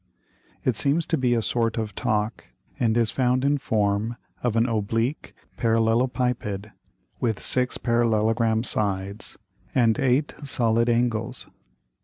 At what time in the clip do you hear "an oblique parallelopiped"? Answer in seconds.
4.55-6.71